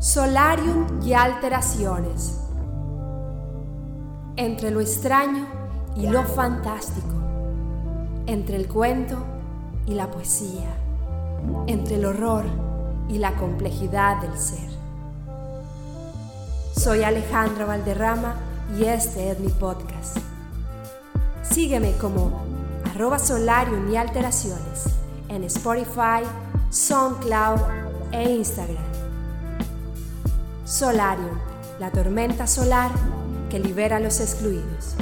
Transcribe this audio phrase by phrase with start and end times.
[0.00, 2.38] Solarium y alteraciones.
[4.36, 5.44] Entre lo extraño
[5.96, 7.16] y lo fantástico.
[8.26, 9.16] Entre el cuento
[9.88, 10.72] y la poesía.
[11.66, 12.44] Entre el horror
[13.08, 14.70] y la complejidad del ser.
[16.76, 18.36] Soy Alejandra Valderrama
[18.78, 20.18] y este es mi podcast.
[21.42, 22.44] Sígueme como
[22.94, 24.84] arroba solarium y alteraciones
[25.28, 26.22] en Spotify,
[26.70, 27.58] SoundCloud
[28.12, 29.07] e Instagram.
[30.68, 31.38] Solarium,
[31.80, 32.90] la tormenta solar
[33.48, 34.96] que libera a los excluidos.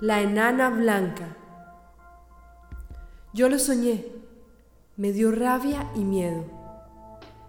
[0.00, 1.36] La enana blanca.
[3.34, 4.06] Yo lo soñé.
[4.96, 6.46] Me dio rabia y miedo.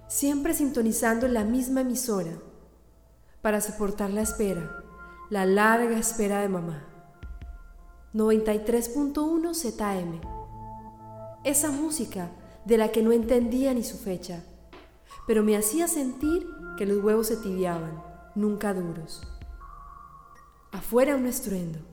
[0.09, 2.33] Siempre sintonizando la misma emisora
[3.41, 4.83] para soportar la espera,
[5.29, 6.83] la larga espera de mamá.
[8.13, 10.19] 93.1 ZM.
[11.45, 12.31] Esa música
[12.65, 14.43] de la que no entendía ni su fecha,
[15.25, 16.45] pero me hacía sentir
[16.77, 18.03] que los huevos se tibiaban,
[18.35, 19.21] nunca duros.
[20.73, 21.90] Afuera un estruendo.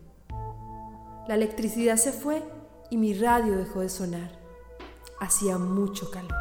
[1.28, 2.42] La electricidad se fue
[2.88, 4.30] y mi radio dejó de sonar.
[5.20, 6.32] Hacía mucho calor.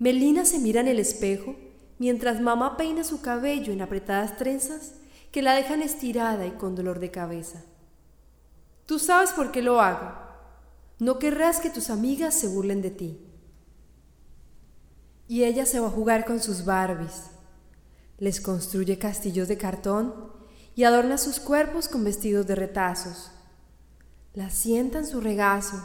[0.00, 1.54] Melina se mira en el espejo
[2.00, 4.94] mientras mamá peina su cabello en apretadas trenzas
[5.30, 7.62] que la dejan estirada y con dolor de cabeza.
[8.84, 10.31] Tú sabes por qué lo hago.
[11.02, 13.18] No querrás que tus amigas se burlen de ti.
[15.26, 17.24] Y ella se va a jugar con sus Barbies.
[18.18, 20.14] Les construye castillos de cartón
[20.76, 23.32] y adorna sus cuerpos con vestidos de retazos.
[24.32, 25.84] Las sienta en su regazo,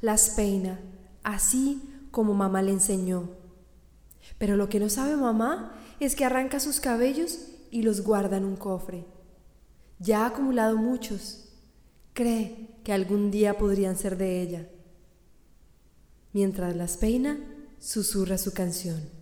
[0.00, 0.80] las peina,
[1.22, 3.30] así como mamá le enseñó.
[4.36, 7.38] Pero lo que no sabe mamá es que arranca sus cabellos
[7.70, 9.06] y los guarda en un cofre.
[10.00, 11.45] Ya ha acumulado muchos.
[12.16, 14.66] Cree que algún día podrían ser de ella.
[16.32, 17.38] Mientras las peina,
[17.78, 19.15] susurra su canción.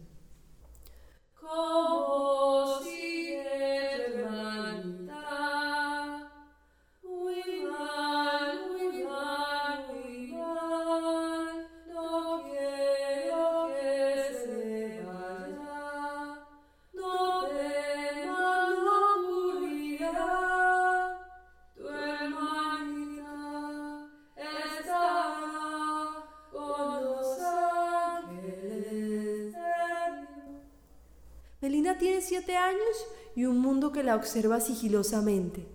[31.99, 33.07] Tiene siete años
[33.37, 35.67] y un mundo que la observa sigilosamente.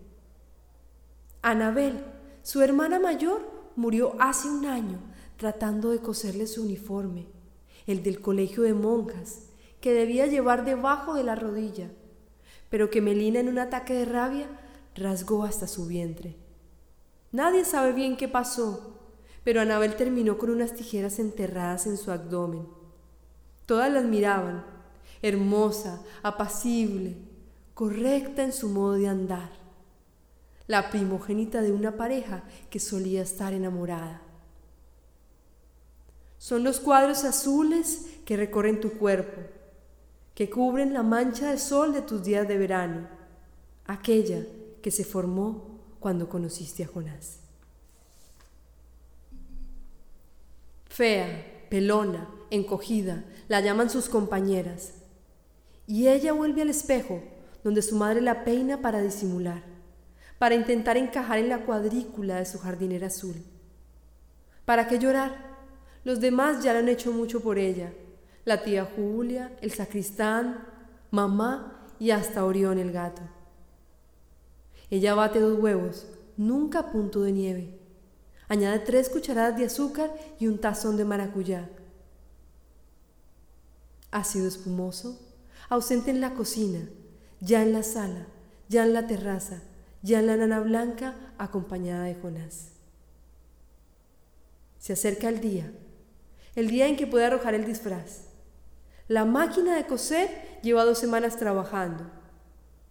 [1.41, 2.03] Anabel,
[2.43, 3.41] su hermana mayor,
[3.75, 4.99] murió hace un año
[5.37, 7.27] tratando de coserle su uniforme,
[7.87, 9.43] el del colegio de monjas,
[9.79, 11.89] que debía llevar debajo de la rodilla,
[12.69, 14.47] pero que Melina en un ataque de rabia
[14.95, 16.35] rasgó hasta su vientre.
[17.31, 18.97] Nadie sabe bien qué pasó,
[19.45, 22.67] pero Anabel terminó con unas tijeras enterradas en su abdomen.
[23.65, 24.78] Todas las miraban
[25.21, 27.15] hermosa, apacible,
[27.73, 29.51] correcta en su modo de andar,
[30.67, 34.21] la primogénita de una pareja que solía estar enamorada.
[36.37, 39.41] Son los cuadros azules que recorren tu cuerpo,
[40.35, 43.07] que cubren la mancha de sol de tus días de verano,
[43.85, 44.45] aquella
[44.81, 47.39] que se formó cuando conociste a Jonás.
[50.87, 54.93] Fea, pelona, encogida, la llaman sus compañeras
[55.89, 57.19] y ella vuelve al espejo
[57.63, 59.63] donde su madre la peina para disimular,
[60.37, 63.43] para intentar encajar en la cuadrícula de su jardinera azul.
[64.65, 65.57] ¿Para qué llorar?
[66.03, 67.91] Los demás ya lo han hecho mucho por ella.
[68.45, 70.63] La tía Julia, el sacristán,
[71.09, 73.23] mamá y hasta Orión el gato.
[74.91, 76.05] Ella bate dos huevos,
[76.37, 77.79] nunca punto de nieve.
[78.47, 81.67] Añade tres cucharadas de azúcar y un tazón de maracuyá.
[84.11, 85.28] Ácido espumoso,
[85.69, 86.89] ausente en la cocina,
[87.39, 88.27] ya en la sala,
[88.67, 89.61] ya en la terraza,
[90.01, 92.71] ya en la nana blanca acompañada de Jonás.
[94.79, 95.71] Se acerca el día,
[96.55, 98.23] el día en que puede arrojar el disfraz.
[99.07, 102.11] La máquina de coser lleva dos semanas trabajando.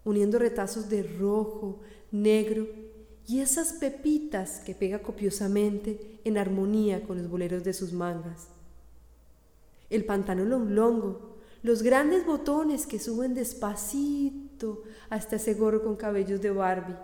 [0.04, 2.66] uniendo retazos de rojo, negro
[3.26, 8.48] y esas pepitas que pega copiosamente en armonía con los boleros de sus mangas.
[9.90, 16.50] El pantalón longo, los grandes botones que suben despacito hasta ese gorro con cabellos de
[16.50, 16.96] Barbie.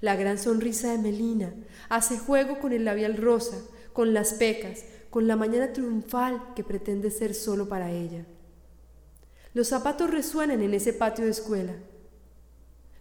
[0.00, 1.54] La gran sonrisa de Melina
[1.88, 3.58] hace juego con el labial rosa,
[3.92, 8.24] con las pecas, con la mañana triunfal que pretende ser solo para ella.
[9.54, 11.74] Los zapatos resuenan en ese patio de escuela.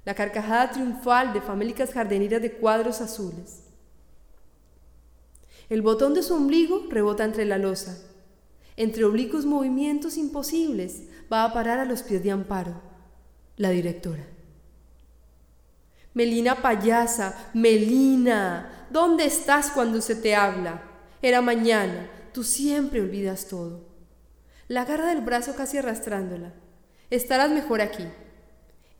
[0.03, 3.61] La carcajada triunfal de famélicas jardineras de cuadros azules.
[5.69, 8.10] El botón de su ombligo rebota entre la losa.
[8.81, 12.81] Entre oblicuos movimientos imposibles va a parar a los pies de Amparo,
[13.55, 14.25] la directora.
[16.15, 20.81] Melina payasa, Melina, ¿dónde estás cuando se te habla?
[21.21, 23.85] Era mañana, tú siempre olvidas todo.
[24.67, 26.51] La agarra del brazo casi arrastrándola.
[27.11, 28.07] Estarás mejor aquí.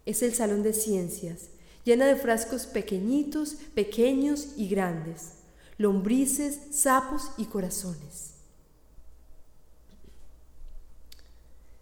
[0.05, 1.49] Es el salón de ciencias,
[1.85, 5.37] llena de frascos pequeñitos, pequeños y grandes,
[5.79, 8.30] lombrices, sapos y corazones.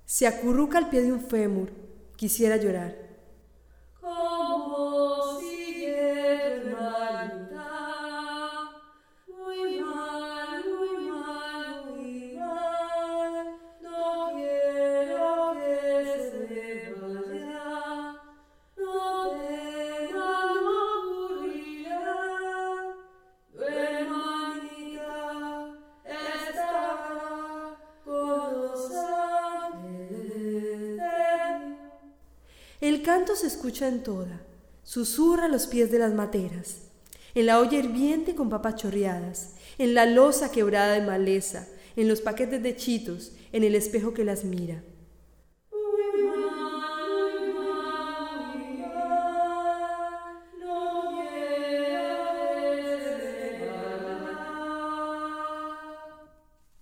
[0.09, 1.69] Se acurruca al pie de un fémur,
[2.15, 2.95] quisiera llorar
[33.19, 34.41] canto se escucha en toda,
[34.81, 36.83] susurra a los pies de las materas,
[37.35, 41.67] en la olla hirviente con papas chorreadas, en la losa quebrada de maleza,
[41.97, 44.81] en los paquetes de chitos, en el espejo que las mira.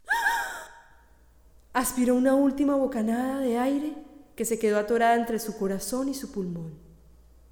[1.74, 4.07] Aspiró una última bocanada de aire
[4.38, 6.72] que se quedó atorada entre su corazón y su pulmón.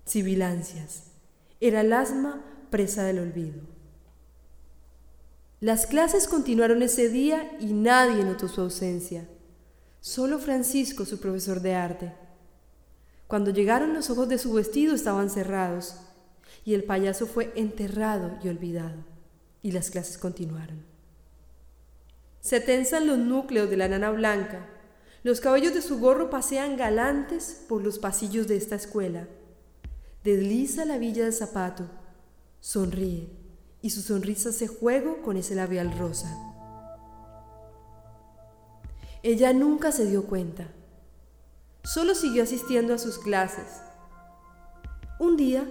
[0.05, 1.05] Sibilancias.
[1.59, 3.59] Era el asma presa del olvido.
[5.59, 9.27] Las clases continuaron ese día y nadie notó su ausencia.
[9.99, 12.13] Solo Francisco, su profesor de arte.
[13.25, 15.95] Cuando llegaron los ojos de su vestido estaban cerrados
[16.63, 19.03] y el payaso fue enterrado y olvidado
[19.63, 20.85] y las clases continuaron.
[22.41, 24.69] Se tensan los núcleos de la nana blanca
[25.25, 29.27] los cabellos de su gorro pasean galantes por los pasillos de esta escuela.
[30.23, 31.89] Desliza la villa de zapato,
[32.59, 33.31] sonríe
[33.81, 36.29] y su sonrisa se juego con ese labial rosa.
[39.23, 40.67] Ella nunca se dio cuenta.
[41.83, 43.81] Solo siguió asistiendo a sus clases.
[45.19, 45.67] Un día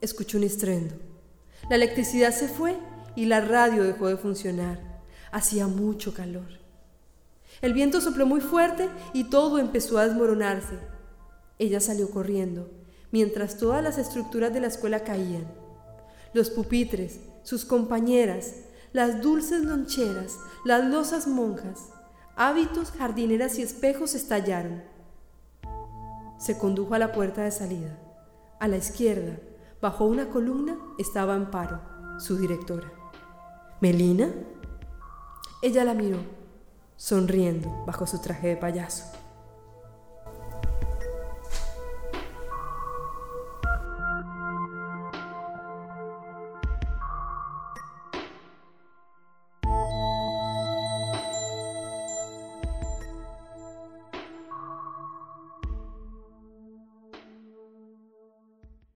[0.00, 0.94] escuchó un estruendo.
[1.68, 2.78] La electricidad se fue
[3.14, 5.02] y la radio dejó de funcionar.
[5.30, 6.63] Hacía mucho calor.
[7.60, 10.78] El viento sopló muy fuerte y todo empezó a desmoronarse.
[11.58, 12.68] Ella salió corriendo,
[13.10, 15.46] mientras todas las estructuras de la escuela caían.
[16.32, 18.54] Los pupitres, sus compañeras,
[18.92, 21.90] las dulces loncheras, las losas monjas,
[22.36, 24.82] hábitos, jardineras y espejos estallaron.
[26.38, 27.98] Se condujo a la puerta de salida.
[28.58, 29.38] A la izquierda,
[29.80, 31.80] bajo una columna, estaba Amparo,
[32.18, 32.92] su directora.
[33.80, 34.30] ¿Melina?
[35.62, 36.18] Ella la miró
[37.04, 39.04] sonriendo bajo su traje de payaso.